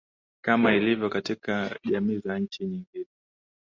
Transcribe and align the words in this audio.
kama 0.41 0.73
ilivyo 0.73 1.09
katika 1.09 1.79
jamii 1.91 2.19
za 2.19 2.39
nchi 2.39 2.65
nyingine 2.65 3.05